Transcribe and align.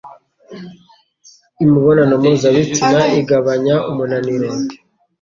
Imibonano 1.63 2.13
mpuzabitsina 2.21 3.01
igabanya 3.19 3.75
umunaniro 3.89 4.49